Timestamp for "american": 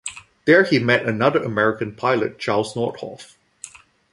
1.43-1.93